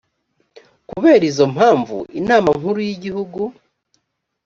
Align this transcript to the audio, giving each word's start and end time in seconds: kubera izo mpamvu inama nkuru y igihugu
kubera 0.89 1.23
izo 1.31 1.45
mpamvu 1.53 1.97
inama 2.19 2.49
nkuru 2.59 2.79
y 2.87 2.89
igihugu 2.95 3.41